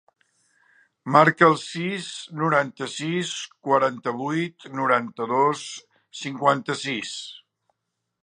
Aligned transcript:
Marca 1.15 1.43
el 1.47 1.57
sis, 1.63 2.05
noranta-sis, 2.39 3.33
quaranta-vuit, 3.67 4.67
noranta-dos, 4.81 5.65
cinquanta-sis. 6.23 7.13